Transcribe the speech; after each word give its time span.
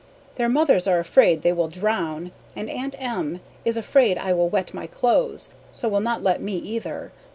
Their 0.33 0.49
mothers 0.49 0.87
are 0.87 0.97
afraid 0.97 1.43
they 1.43 1.53
will 1.53 1.67
drown 1.67 2.31
and 2.55 2.71
Aunt 2.71 2.95
M. 2.99 3.39
is 3.63 3.77
afraid 3.77 4.17
I 4.17 4.33
will 4.33 4.49
wet 4.49 4.73
my 4.73 4.87
clothes 4.87 5.49
so 5.71 5.87
will 5.87 5.99
not 5.99 6.23
let 6.23 6.41
me 6.41 6.53
either. 6.53 7.11